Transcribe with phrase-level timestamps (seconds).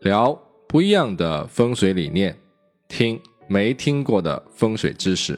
[0.00, 2.38] 聊不一样的风水理念，
[2.86, 5.36] 听没听过的风水知识。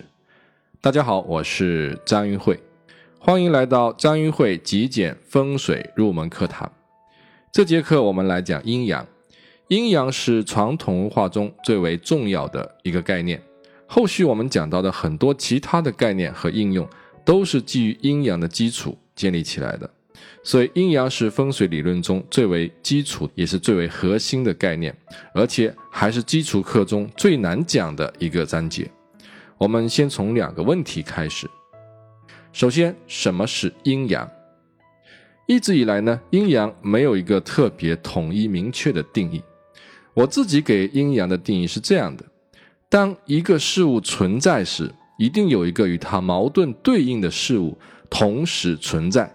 [0.82, 2.60] 大家好，我是张云慧，
[3.18, 6.70] 欢迎来到张云慧极简风水入门课堂。
[7.50, 9.06] 这节课我们来讲阴阳。
[9.68, 13.42] 阴阳是传统文化中最为重要的一个概念。
[13.86, 16.86] 后续我们讲到的很多其他的概念和应用，
[17.24, 19.88] 都是基于阴阳的基础建立起来的。
[20.42, 24.96] 所以，阴阳是风水理论中最为基础，也是最为核心的概念，
[25.34, 28.90] 而且还是基础课中最难讲的一个章节。
[29.58, 31.48] 我们先从两个问题开始。
[32.52, 34.28] 首先，什么是阴阳？
[35.46, 39.42] 一直以来呢，阴阳没有一个特别统一明确的定义。
[40.14, 42.24] 我自己给阴阳的定义是这样的：
[42.88, 47.76] 当一个事物存在时，一定有一个与它矛盾对应的事物
[48.08, 49.30] 同时存在。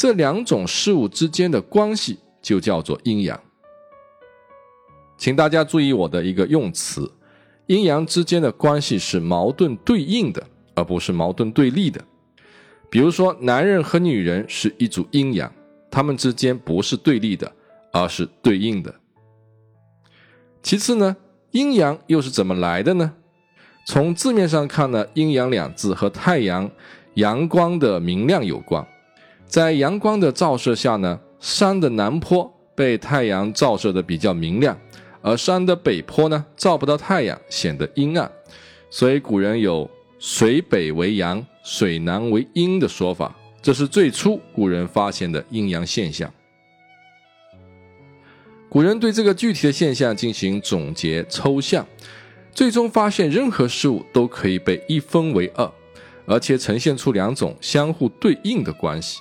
[0.00, 3.38] 这两种事物之间的关系就叫做阴阳，
[5.18, 7.12] 请大家注意我的一个用词：
[7.66, 10.42] 阴阳之间的关系是矛盾对应的，
[10.74, 12.02] 而不是矛盾对立的。
[12.88, 15.52] 比如说，男人和女人是一组阴阳，
[15.90, 17.52] 他们之间不是对立的，
[17.92, 18.94] 而是对应的。
[20.62, 21.14] 其次呢，
[21.50, 23.12] 阴阳又是怎么来的呢？
[23.84, 26.70] 从字面上看呢，阴阳两字和太阳
[27.16, 28.82] 阳光的明亮有关。
[29.50, 34.78] 在阳光的照射下呢，山的南坡被太阳照射的比较明亮，
[35.20, 38.30] 而山的北坡呢照不到太阳，显得阴暗。
[38.90, 39.90] 所以古人有
[40.20, 46.32] “水北为阳，水南为阴”的说法，这是最初古人发现的阴阳现象。
[48.68, 51.84] 古人对这个具体的现象进行总结抽象，
[52.52, 55.68] 最终发现任何事物都可以被一分为二，
[56.24, 59.18] 而且呈现出两种相互对应的关系。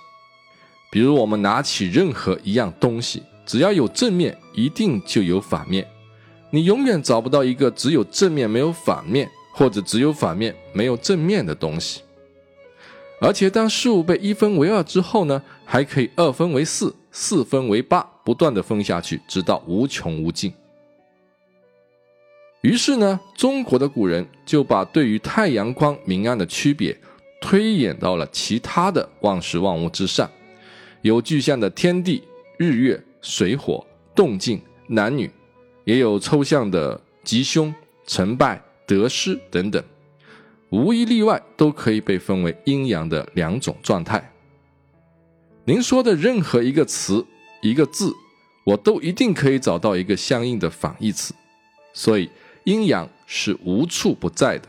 [0.92, 5.88] 比如，我们拿起任何一样东西，只要有正面，一定就有反面。
[6.50, 12.02] 你永远找不到一个只有正面没有反面，或者只有反面没有正面的东西。
[13.22, 20.52] 而且，当事物被一分为二之后呢，还可以二分为四，四分为八，不断的分下去，直到无穷无尽。
[22.62, 26.98] 于是呢，中国的古人就把对于太阳光明暗的区别
[27.40, 30.28] 推演到了其他的万事万物之上。
[31.02, 32.24] 有具象的天地、
[32.58, 35.30] 日月、水火、动静、男女，
[35.86, 37.74] 也有抽象的吉凶、
[38.06, 39.84] 成败、得失等等，
[40.70, 44.34] 无一例外都可以被分为阴阳的两种状态。
[45.64, 47.26] 您说的任何一个词、
[47.62, 48.14] 一个字，
[48.66, 51.34] 我都一定可以找到一个相应的反义词，
[51.94, 52.30] 所以
[52.66, 54.68] 阴阳是无处不在的。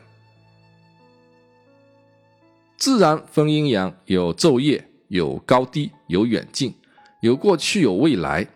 [2.77, 4.90] 自然分阴阳，有昼夜。
[5.11, 6.73] 有高低，有远近，
[7.21, 8.47] 有过去，有未来。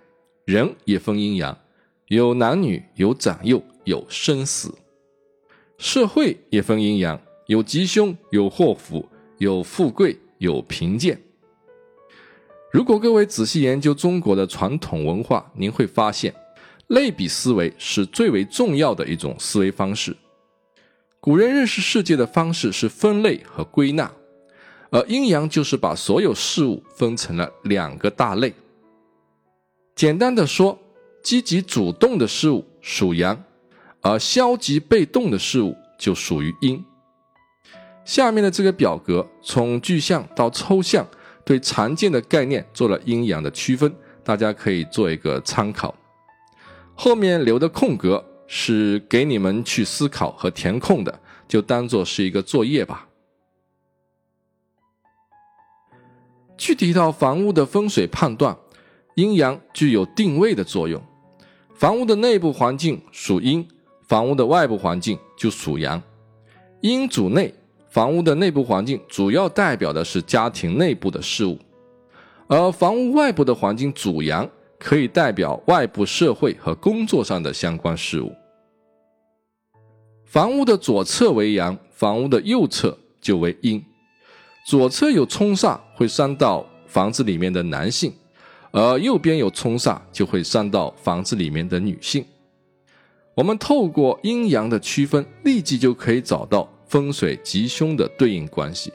[0.45, 1.59] 人也分阴阳，
[2.07, 4.73] 有男女，有长幼，有生死。
[5.79, 9.05] 社会也分阴阳，有吉凶，有祸福，
[9.39, 11.21] 有富贵，有贫贱。
[12.71, 16.33] 如果各位仔细研究中国的传统文化，您会发现，
[16.87, 20.17] 类比思维是最为重要的一种思维方式。
[21.19, 24.13] 古人认识世界的方式是分类和归纳。
[24.95, 28.55] 而阴阳就是把所有事物分成了两个大类。
[29.97, 30.79] 简单的说，
[31.21, 33.43] 积极主动的事物属阳，
[34.01, 36.81] 而消极被动的事物就属于阴。
[38.05, 41.05] 下面的这个表格从具象到抽象，
[41.45, 45.93] 对常见的概念做了阴阳的区分，大家可以做一个参考。
[46.95, 53.09] 后面留的空格是给你们去思考和填空的，就当做是一个作业吧。
[56.57, 58.57] 具体到房屋的风水判断，
[59.17, 61.03] 阴阳具有定位的作用。
[61.75, 63.67] 房屋的内部环境属阴，
[64.07, 66.01] 房屋的外部环境就属阳。
[66.81, 67.53] 阴主内，
[67.89, 71.59] 房屋的内部环境主要代表的是家庭内部的事物，
[72.47, 78.33] 而房屋外部的环境主阳，可以代表外部社会和工作上的相关事物。
[80.25, 83.85] 房屋的左侧为阳，房屋的右侧就为阴。
[84.67, 88.11] 左侧有冲煞，会伤到房子里面的男性；
[88.73, 92.25] 而右边有冲煞，就会伤到房子里面的女性。
[93.35, 98.93] 我们透过阴阳的区分，立即就可以找到风水吉凶的对应关系。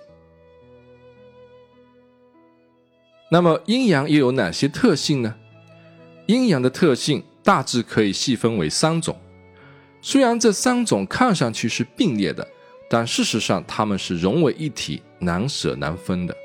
[3.32, 5.36] 那么阴阳又有哪些特性呢？
[6.28, 9.16] 阴阳的特性大致可以细分为三种，
[10.02, 12.48] 虽然这三种看上去是并列的。
[12.92, 16.36] 但事实上，它们是融为一体、难舍难分的。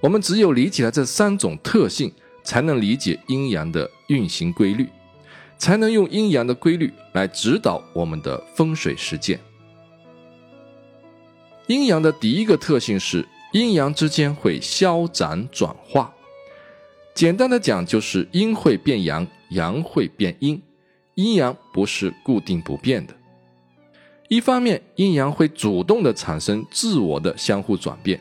[0.00, 2.12] 我们只有理解了这三种特性，
[2.44, 4.88] 才能理解阴阳的运行规律。
[5.58, 9.40] 才能用阴阳的规律来指导我们的风水实践。
[11.66, 16.14] 阴阳的第一个特性是阴阳之间会消长转化。
[17.12, 20.62] 简单的讲，就是阴会变阳，阳会变阴，
[21.16, 23.12] 阴阳不是固定不变的。
[24.28, 28.16] 一方面，阴阳会主动的产生自我的相互转变；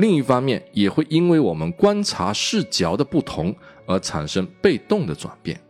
[0.00, 3.54] 另一方面，也会因为我们观察视角的不同
[3.86, 5.60] 而产生被动的转变。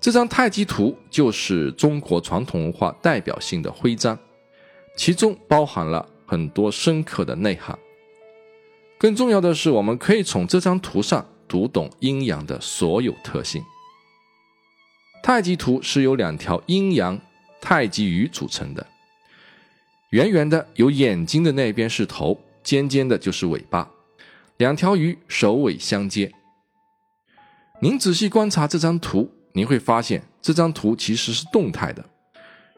[0.00, 4.16] 这张太极图就是中国传统文化代表性的徽章，
[4.96, 7.76] 其中包含了很多深刻的内涵。
[8.96, 13.60] 更重要的是，我们可以从这张图上读懂阴阳的所有特性。
[15.24, 17.18] 太极图是由两条阴阳
[17.60, 18.86] 太极鱼组成的，
[20.10, 23.90] 圆圆的有眼睛的那边是头，尖尖的就是尾巴，
[24.56, 26.32] 两条鱼首尾相接。
[27.80, 32.04] 您仔细观察这张图，您会发现这张图其实是动态的，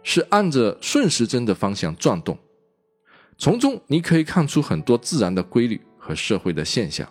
[0.02, 2.38] 是按着顺时针的方向转动，
[3.36, 5.80] 从中你可以看出很多自然的规律。
[6.00, 7.06] 和社会的现象，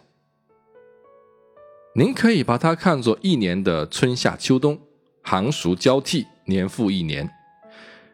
[1.94, 4.80] 您可以把它看作一年的春夏秋冬，
[5.22, 7.30] 寒暑交替，年复一年。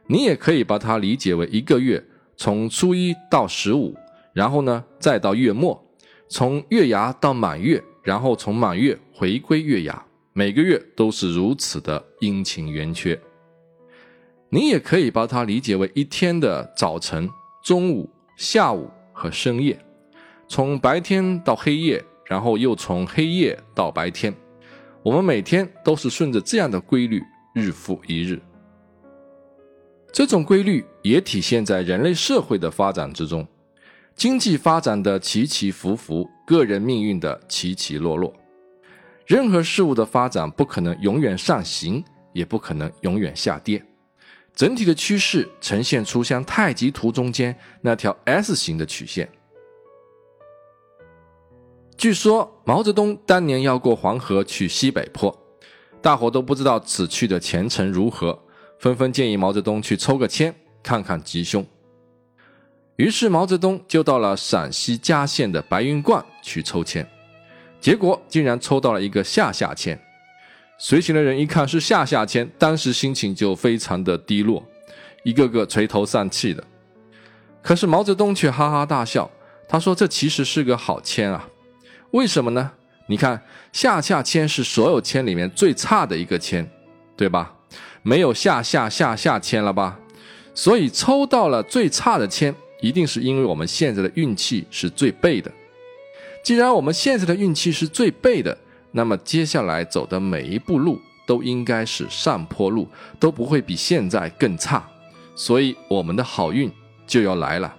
[0.07, 2.03] 你也可以把它理解为一个月，
[2.35, 3.95] 从初一到十五，
[4.33, 5.81] 然后呢再到月末，
[6.27, 13.19] 从月牙到满月，然后从满月回归月牙，每个月都是如此的阴晴圆缺。
[14.50, 17.27] 你也可以把它理解为一天的早晨、
[17.63, 19.79] 中午、下午和深夜。
[20.47, 24.31] 从白天到黑夜，然后又从黑夜到白天，
[25.01, 27.23] 我们每天都是顺着这样的规律，
[27.55, 28.39] 日复一日。
[30.13, 33.48] 这种规律也体现在人类社会的发展之中，
[34.15, 38.31] 经济发展的起起伏伏，个人命运的起起落落。
[39.25, 43.83] 任何事物的发展不可能永远上行，也不可能永远下跌，
[44.54, 49.27] 整体的趋势呈现出像太极图中间那条 S 型的曲线。
[51.98, 55.36] 据说毛泽东当年要过黄河去西北坡，
[56.04, 58.42] 大伙都不知道此去的前程如何，
[58.83, 60.53] 纷纷建议毛泽东去抽个签
[60.83, 61.65] 看看吉凶。
[62.97, 67.07] 于是毛泽东就到了陕西嘉县的白云观去抽签，
[67.80, 69.97] 结果竟然抽到了一个下下签。
[70.77, 74.62] 随行的人一看是下下签，当时心情就非常的低落，
[75.24, 76.62] 一个个垂头丧气的。
[77.62, 79.31] 可是毛泽东却哈哈大笑，
[79.65, 81.47] 他说：“这其实是个好签啊。”
[82.12, 82.69] 为什么呢？
[83.07, 83.41] 你看
[83.71, 86.69] 下下签是所有签里面最差的一个签，
[87.15, 87.56] 对吧？
[88.03, 90.00] 没有下下下下签了吧？
[90.53, 95.51] 所以抽到了最差的签，一定是因为我们现在的运气是最背的。
[96.44, 98.55] 既然我们现在的运气是最背的，
[98.91, 102.88] 那么接下来走的每一步路都应该是上坡路，
[103.19, 104.88] 都不会比现在更差。
[105.35, 106.71] 所以我们的好运
[107.07, 107.75] 就要来了。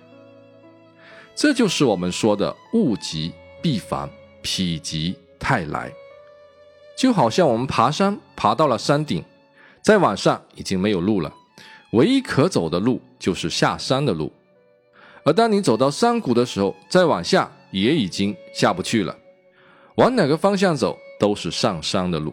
[1.37, 3.33] 这就是我们说的物极
[3.63, 4.11] 必反。
[4.47, 5.91] 否极泰来，
[6.99, 9.25] 就好像我们爬山爬到了山顶，
[9.85, 11.31] 再往上已经没有路了，
[11.93, 14.33] 唯一可走的路就是下山的路。
[15.25, 19.15] 而当你走到山谷的时候，再往下也已经下不去了，
[19.97, 22.33] 往哪个方向走都是上山的路。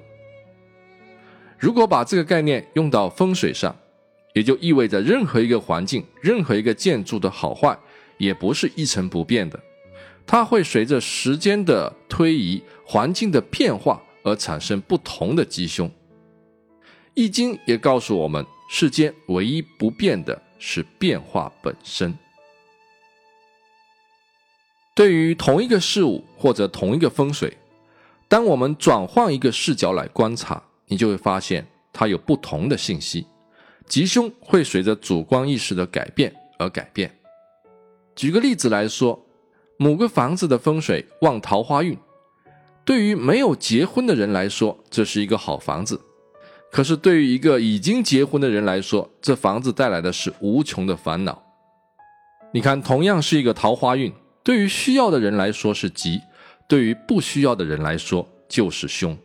[1.59, 3.75] 如果把这个概念用到风水上，
[4.33, 7.77] 也就意味着任何一个环境、任何一个建筑的好坏，
[8.17, 9.59] 也不是一成不变的。
[10.25, 15.91] 它会随着时间的推移、环境的变化而产生不同的吉凶。
[17.13, 22.17] 易经也告诉我们，世间唯一不变的是变化本身。
[24.95, 27.57] 对于同一个事物或者同一个风水，
[28.27, 33.25] 当我们转换一个视角来观察，你就会发现它有不同的信息。
[33.87, 37.13] 吉凶会随着主观意识的改变而改变。
[38.15, 39.25] 举个例子来说。
[39.77, 41.97] 某个房子的风水旺桃花运，
[42.85, 45.99] 对于没有结婚的人来说，这是一个好房子；
[46.71, 51.43] 可是对于一个已经结婚的人来说，这房子带来的是无穷的烦恼。
[52.53, 54.11] 你看，同样是一个桃花运，
[54.41, 56.21] 对于需要的人来说是吉，
[56.67, 59.17] 对于不需要的人来说就是凶。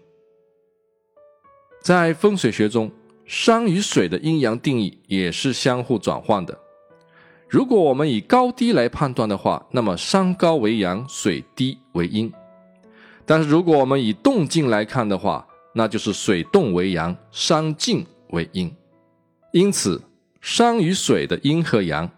[1.81, 2.91] 在风水学中，
[3.25, 6.59] 山与水的阴阳定义也是相互转换的。
[7.49, 12.33] 如果我们以高低来判断的话，那么山高为阳，水低为阴。
[13.25, 15.47] 但是如果我们以动静来看的话，
[15.79, 18.75] 那就是水动为阳，山静为阴。
[19.53, 20.01] 因此，
[20.41, 22.11] 山与水的阴和阳，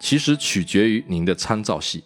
[0.00, 2.02] 其实取决于您的参照系。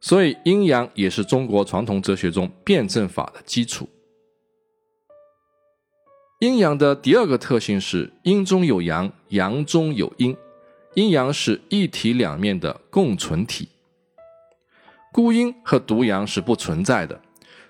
[0.00, 3.88] 所以，阴阳也是中国传统哲学中辩证法的基础。
[6.38, 10.36] 阴阳的第二个特性是阴中有阳，阳中有阴，
[10.94, 13.68] 阴阳是一体两面的共存体。
[15.12, 17.20] 孤阴和独阳是不存在的。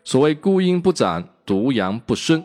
[0.02, 2.44] 所谓孤阴不长，独阳不生，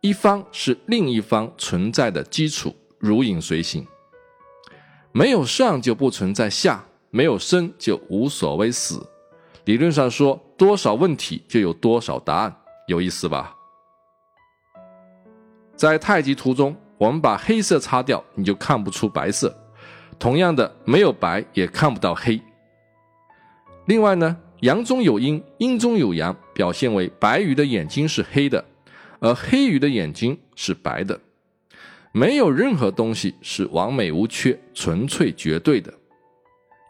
[0.00, 3.86] 一方是另一方存在的基础，如影随形。
[5.12, 9.06] 没有上就不存在下，没有生就无所谓死。
[9.64, 12.56] 理论上说，多少问题就有多少答案，
[12.88, 13.54] 有意思吧？
[15.76, 19.54] 在太极图中，我们把黑色擦掉，你就看不出白色。
[20.18, 22.40] 同样的，没有白也看不到黑。
[23.86, 28.64] 另外呢，阳中有阴，阴中有阳，表现为白鱼的眼睛是黑的，
[29.18, 31.20] 而黑鱼的眼睛是白的。
[32.12, 35.92] 没有任何东西是完美无缺、纯粹绝对的，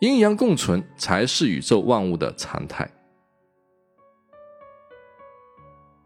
[0.00, 2.90] 阴阳共存才是宇宙万物的常态。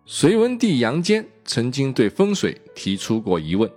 [0.05, 3.69] 隋文帝杨坚曾经对风水提出过疑问，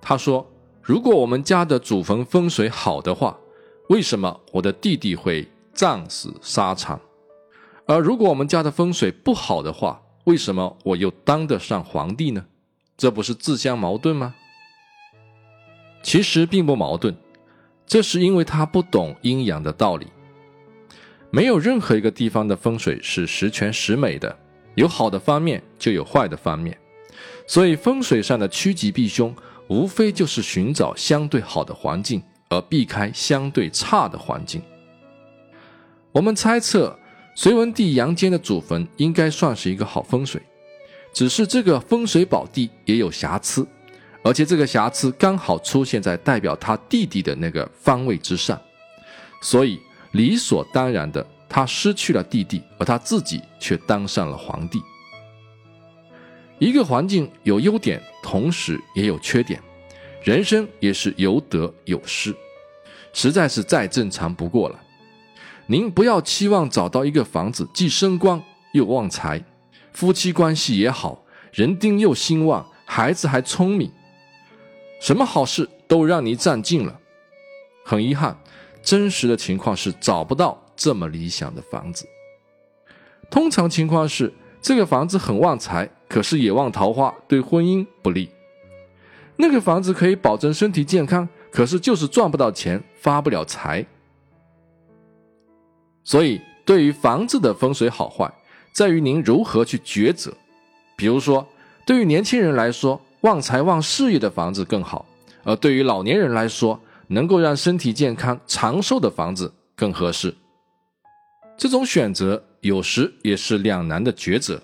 [0.00, 0.50] 他说
[0.80, 3.38] ：“如果我们家的祖坟风水好的话，
[3.90, 6.98] 为什么我的弟弟会战死沙场？
[7.90, 12.46] 而如果我们家的风水不好的话，为什么我又当得上皇帝呢？
[12.96, 14.36] 这不是自相矛盾吗？”
[16.00, 17.16] 其实并不矛盾，
[17.84, 20.06] 这是因为他不懂阴阳的道理。
[21.32, 24.38] 没有任何一个地方的风水是十全十美的，
[24.76, 26.78] 有好的方面就有坏的方面。
[27.44, 29.34] 所以风水上的趋吉避凶，
[29.66, 34.62] 无非就是寻找相对好的环境，而避开相对差的环境。
[36.12, 36.96] 我们猜测，
[37.34, 40.40] 隋文帝杨坚的祖坟应该算是一个好风水，
[41.12, 43.66] 只是这个风水宝地也有瑕疵。
[44.22, 48.60] 而且这个瑕疵刚好出现在代表他弟弟的那个方位之上，
[49.40, 49.80] 所以
[50.12, 54.78] 理所当然的，他失去了弟弟，而他自己却当上了皇帝。
[56.58, 59.58] 一个环境有优点，同时也有缺点，
[60.22, 62.36] 人生也是有得有失，
[63.14, 64.78] 实在是再正常不过了。
[65.70, 69.40] 您不要期望找到一个房子既升官又旺财，
[69.92, 71.22] 夫妻关系也好，
[71.52, 73.88] 人丁又兴旺，孩子还聪明。
[75.00, 76.98] 什么好事都让你占尽了，
[77.84, 78.36] 很遗憾，
[78.82, 82.04] 真实的情况是找不到这么理想的房子。
[83.30, 88.28] 通常情况是，这个房子很旺财，可是也旺桃花，对婚姻不利。
[89.36, 93.86] 那个房子可以保证身体健康，可是就是赚不到钱，发不了财。
[96.02, 98.32] 所以，对于房子的风水好坏，
[98.72, 100.32] 在于您如何去抉择。
[100.96, 101.46] 比如说，
[101.86, 105.04] 对于年轻人来说，旺财旺事业的房子更好，
[105.44, 110.34] 而对于老年人来说，能够让身体健康长寿的房子更合适。
[111.56, 114.62] 这种选择有时也是两难的抉择。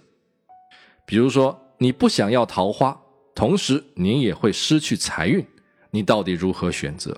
[1.05, 2.99] 比如说，你不想要桃花，
[3.35, 5.47] 同时您也会失去财运，
[5.91, 7.17] 你到底如何选择？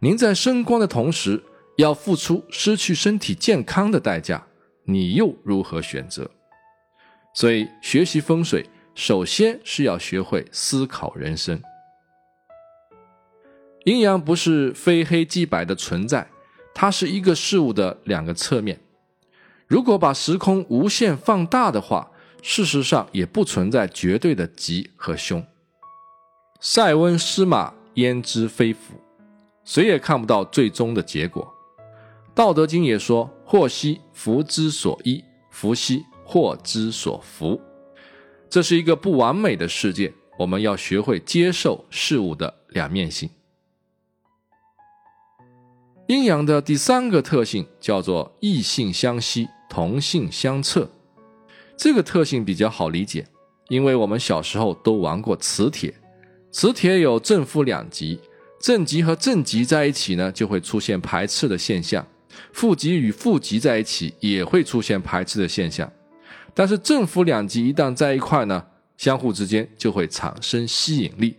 [0.00, 1.42] 您在升官的同时，
[1.76, 4.46] 要付出失去身体健康的代价，
[4.84, 6.30] 你又如何选择？
[7.34, 8.68] 所以，学习风水。
[8.94, 11.60] 首先是要学会思考人生。
[13.84, 16.30] 阴阳不是非黑即白的存在，
[16.72, 18.78] 它是一个事物的两个侧面。
[19.66, 25.44] 如果把时空无限放大的话，事实上也不存在绝对的吉和凶。
[26.60, 28.94] 塞翁失马，焉知非福？
[29.64, 31.53] 谁也看不到最终的结果。
[32.34, 37.60] 道德经也说：“祸兮福之所依，福兮祸之所伏。”
[38.50, 43.30] 这是一个不完美的世界，我们要学会接受事物的两面性。
[46.08, 50.88] 阴阳的第三个特性叫做异性相吸，同性相斥。
[51.76, 53.26] 这个特性比较好理解，
[53.68, 55.94] 因为我们小时候都玩过磁铁。
[56.50, 58.20] 磁铁有正负两极，
[58.60, 62.04] 正极和正极在一起呢，就会出现排斥的现象；
[62.52, 65.90] 负极与负极在一起也会出现排斥的现象。
[66.54, 68.64] 但是正负两极一旦在一块呢，
[68.96, 71.36] 相互之间就会产生吸引力，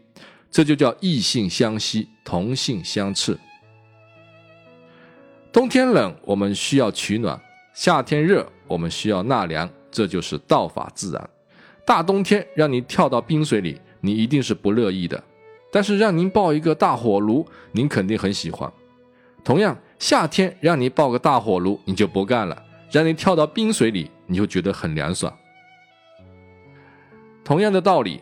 [0.51, 3.37] 这就叫异性相吸，同性相斥。
[5.53, 7.39] 冬天冷，我们需要取暖；
[7.73, 9.69] 夏天热，我们需要纳凉。
[9.89, 11.29] 这就是道法自然。
[11.85, 15.17] 大冬天让你跳到冰水里，你一定是不乐意的；
[15.71, 18.69] 但是让您抱一个大火炉，您肯定很喜欢。
[19.41, 22.55] 同样，夏天让你抱个大火炉，你就不干了；
[22.91, 24.09] 让你跳到冰水里。
[24.27, 25.31] 你就觉得很凉爽。
[27.43, 28.21] 同样的道理，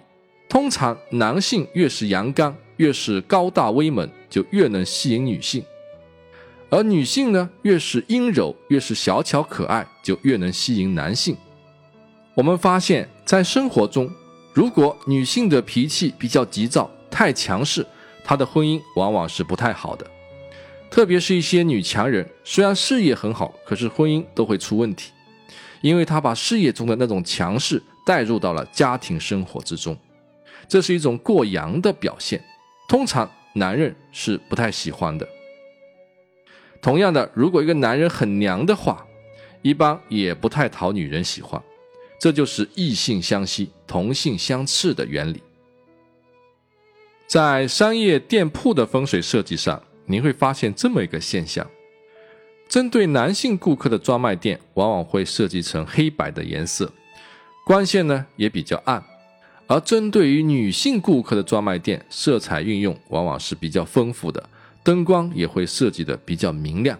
[0.50, 5.64] 通常男性越是阳刚，越是高大威猛，就越能吸引女性；
[6.70, 11.38] 而女性呢，越是阴柔，越是小巧可爱，就越能吸引男性。
[12.36, 14.12] 我们发现，在生活中，
[14.52, 17.88] 如果女性的脾气比较急躁、太强势，
[18.26, 20.06] 她的婚姻往往是不太好的。
[20.94, 25.12] 特别是一些女强人，虽然事业很好，可是婚姻都会出问题，
[25.82, 29.98] 因为她把事业中的那种强势带入到了家庭生活之中，
[30.68, 32.40] 这是一种过阳的表现，
[32.88, 35.28] 通常男人是不太喜欢的。
[36.80, 39.04] 同样的，如果一个男人很娘的话，
[39.64, 41.60] 一般也不太讨女人喜欢。
[42.20, 45.42] 这就是异性相吸、同性相斥的原理。
[47.26, 51.66] 在商业店铺的风水设计上，你会发现这么一个现象：
[52.68, 56.92] 针对男性顾客的专卖店，往往会设计成黑白的颜色，
[57.66, 59.02] 光线呢也比较暗；
[59.68, 64.50] 而针对于女性顾客的专卖店，色彩运用往往是比较丰富的，
[64.84, 67.00] 灯光也会设计的比较明亮。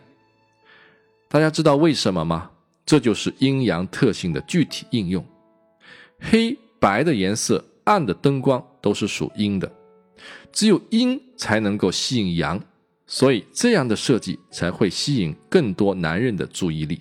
[1.28, 2.52] 大家知道为什么吗？
[2.86, 5.26] 这就是阴阳特性的具体应用。
[6.20, 9.72] 黑白的颜色、暗的灯光都是属阴的，
[10.52, 12.62] 只有阴才能够吸引阳，
[13.14, 17.00] 所以这样的设计才会吸引更多男人的注意力。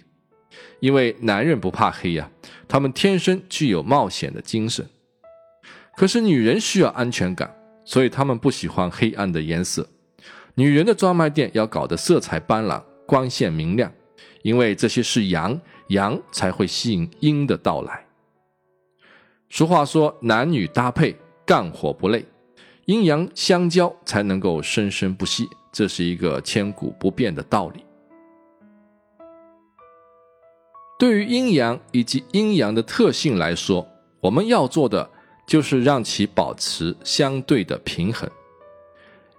[0.79, 2.31] 因为男人不怕黑呀，
[2.69, 4.87] 他们天生具有冒险的精神。
[5.97, 7.51] 可是女人需要安全感，
[7.87, 9.89] 所以他们不喜欢黑暗的颜色。
[10.55, 13.91] 女人的专卖店要搞得色彩斑斓、光线明亮，
[14.43, 15.59] 因为这些是阳。
[15.89, 18.07] 阳才会吸引阴的到来。
[19.49, 21.17] 俗话说：“男女搭配，
[21.47, 22.21] 干活不累；
[22.85, 27.85] 阴阳相交，才能够生生不息。”这是一个千古不变的道理。
[30.99, 33.89] 对于阴阳以及阴阳的特性来说，
[34.21, 35.11] 我们要做的
[35.47, 38.31] 就是让其保持相对的平衡。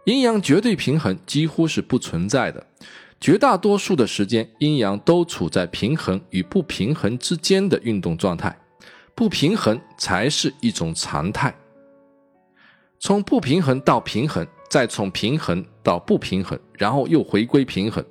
[0.05, 2.65] 阴阳绝对平衡几乎是不存在的。
[3.21, 8.53] 绝大多数的时间，阴阳都处在平衡与不平衡之间的运动状态，
[9.15, 11.55] 不平衡才是一种常态。
[12.99, 18.03] 从不平衡到平衡，再从平衡到不平衡，然后又回归平衡，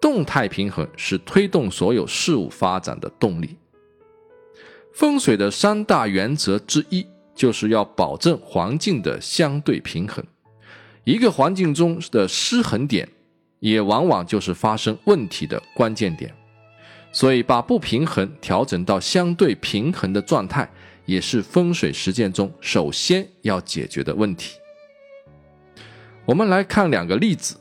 [0.00, 3.56] 动态平衡是推动所有事物发展的动力。
[4.92, 10.24] 风水的三大原则之一，就是要保证环境的相对平衡。
[11.04, 13.08] 一个环境中的失衡点。
[13.60, 16.30] 也往往就是发生问题的关键点，
[17.12, 20.70] 所以把不平衡调整到相对平衡的状态，
[21.06, 24.58] 也是风水实践中首先要解决的问题。
[26.26, 27.56] 我们来看两个例子。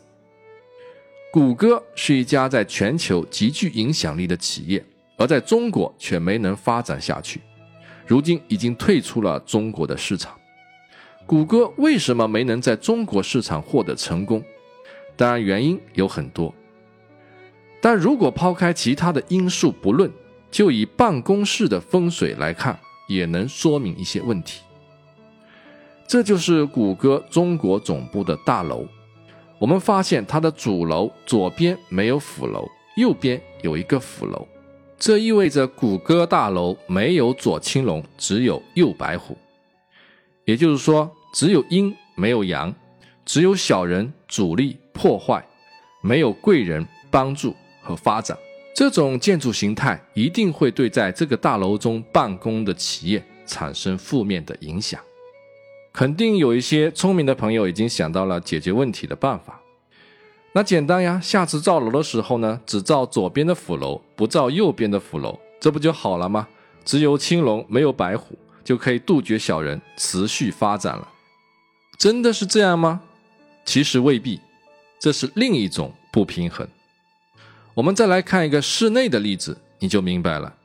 [1.32, 4.84] 谷歌是一家在全球极具影响力的企业，
[5.18, 7.42] 而在中国却没能发展下去，
[8.06, 10.40] 如今已经退出了中国的市场。
[11.26, 14.44] 谷歌为什么没能在中国市场获得成功？
[15.16, 16.54] 当然，原因有很多，
[17.82, 20.12] 但如果抛开其他的因素不论，
[20.52, 24.62] 就以办公室的风水来看，也能说明一些问题。
[26.08, 28.86] 这就是谷歌中国总部的大楼，
[29.60, 34.48] 我们发现它的主楼左边没有辅楼，右边有一个辅楼，
[34.98, 39.38] 这意味着谷歌大楼没有左青龙，只有右白虎，
[40.46, 42.74] 也就是说，只有阴没有阳，
[43.26, 44.78] 只有小人主力。
[44.96, 45.44] 破坏，
[46.02, 48.38] 没有贵人帮助和发展，
[48.76, 55.02] 这种建筑形态一定会对在这个大楼中办公的企业产生负面的影响。
[55.94, 59.62] 肯定有一些聪明的朋友已经想到了解决问题的办法。
[60.54, 66.48] 那简单呀，下次造楼的时候呢，只造左边的辅楼，不造右边的辅楼，这不就好了吗？
[66.84, 71.08] 只有青龙没有白虎，就可以杜绝小人持续发展了。
[71.98, 73.02] 真的是这样吗？
[73.64, 74.40] 其实未必。
[75.00, 76.68] 这是另一种不平衡。
[77.76, 80.56] 我们再来看一个室内的例子，你就明白了。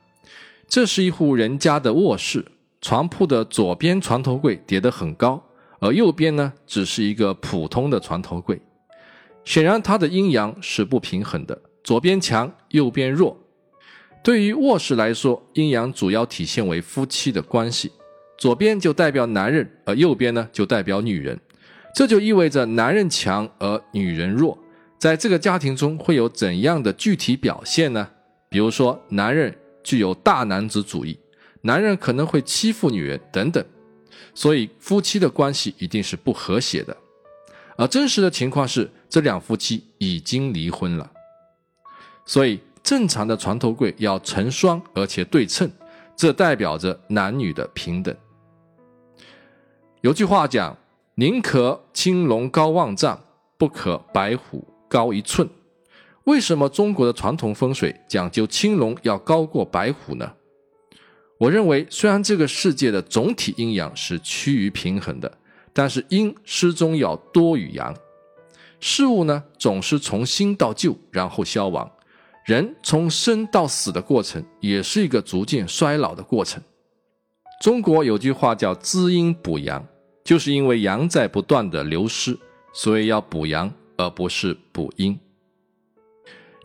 [0.67, 2.45] 这是一户人家的卧室，
[2.81, 5.43] 床铺的左边床头柜叠得很高，
[5.79, 8.61] 而右边呢只是一个普通的床头柜。
[9.45, 13.37] 显然，它的阴阳是不平衡的，左边强，右边弱。
[14.21, 17.91] 对于卧室来说，阴阳主要体现为夫妻的关系，
[18.37, 21.39] 左边就代表男人，而右边呢就代表女人。
[21.95, 24.57] 这就意味着男人强而女人弱，
[24.97, 28.07] 在这个家庭中会有怎样的具体表现呢？
[28.49, 31.17] 比如说，男人具有大男子主义，
[31.61, 33.63] 男人可能会欺负女人等等，
[34.33, 36.95] 所以夫妻的关系一定是不和谐的。
[37.77, 41.11] 而真实的情况是，这两夫妻已经离婚了。
[42.25, 45.71] 所以，正常的床头柜要成双而且对称，
[46.15, 48.15] 这代表着男女的平等。
[50.01, 50.75] 有句话讲。
[51.15, 53.19] 宁可青龙高万丈，
[53.57, 55.49] 不可白虎高一寸。
[56.23, 60.31] 为什么中国的传统风水讲究青龙要高过白虎呢？
[61.39, 65.37] 我认为，虽然这个世界的总体阴阳是趋于平衡的，
[65.71, 67.95] 但是阴始终要多于阳。
[68.81, 71.89] 事物呢，总是从新到旧，然后消亡；
[72.45, 76.61] 人从生到死的过程，也是一个逐渐衰老的过程。
[77.61, 79.87] 中国有句话叫“滋阴补阳”，
[80.25, 82.37] 就是因为阳在不断的流失，
[82.73, 85.17] 所以要补阳，而不是补阴。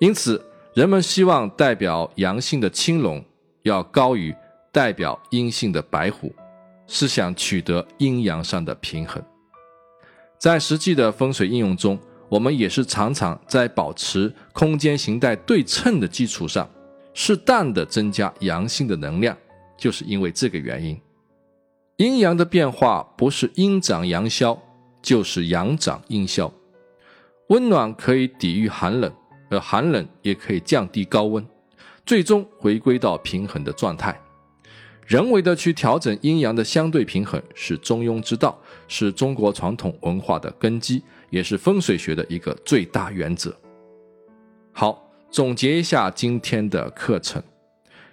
[0.01, 3.25] 因此，人们希望代表阳性的青龙
[3.63, 4.35] 要高于。
[4.75, 6.35] 代表阴性的白虎，
[6.89, 9.23] 是想取得阴阳上的平衡。
[10.37, 11.97] 在实际的风水应用中，
[12.29, 16.69] 我们也是常常在保持空间形态对称的基础上，
[17.15, 19.39] 适当的增加阳性的能量，
[19.79, 21.01] 就是因为这个原因。
[21.99, 24.61] 阴阳的变化不是阴长阳消，
[25.01, 26.53] 就是阳长阴消。
[27.51, 29.13] 温暖可以抵御寒冷，
[29.51, 31.47] 而寒冷也可以降低高温，
[32.05, 34.21] 最终回归到平衡的状态。
[35.07, 43.55] 人为的去调整阴阳的相对平衡是中庸之道，是中国传统文化的根基，也是风水学的一个最大原则。
[44.73, 47.43] 好，总结一下今天的课程。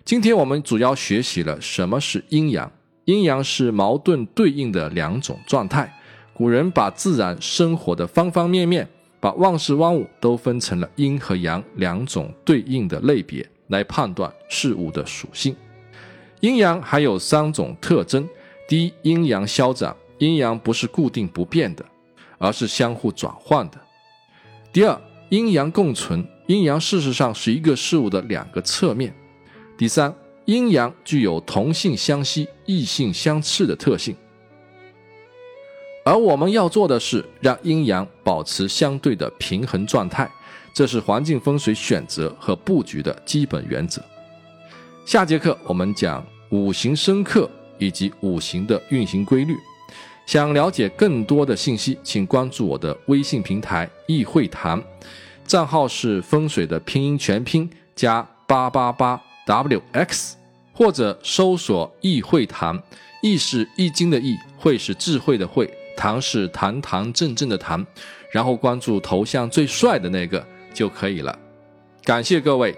[0.04, 2.70] 今天我们主要学习了什么是阴阳。
[3.06, 5.92] 阴阳是矛盾对应的两种状态。
[6.34, 8.88] 古人把自然生活的方方面面，
[9.20, 15.56] 把万事万物都分成了阴和阳两种对应的类别，来判断事物的属性。
[16.42, 18.28] 阴阳还有三种特征：
[18.68, 21.86] 第一，阴阳消长，阴阳不是固定不变的，
[22.40, 23.78] 而是相互转换的；
[24.74, 25.00] 第二，
[25.30, 29.12] 阴阳共存，阴阳事实上是一个事物的两个侧面；
[29.78, 30.12] 第三，
[30.46, 34.16] 阴阳具有同性相吸、异性相斥的特性。
[36.04, 40.28] 而我们要做的是让阴阳保持相对的平衡状态，
[40.74, 44.04] 这是环境风水选择和布局的基本原则。
[45.12, 49.58] 下节课我们讲五行生克以及五行的运行规律。
[50.26, 54.82] 想了解更多的信息，请关注我的微信平台“易会谈”，
[55.46, 60.36] 账号是风水的拼音全拼加八八八 wx，
[60.72, 62.82] 或者搜索“易会谈”，
[63.22, 67.86] 易是易经的易，会是智慧的会，堂是堂堂正正的堂，
[68.32, 70.42] 然后关注头像最帅的那个
[70.74, 71.38] 就可以了。
[72.06, 72.74] 感谢各位。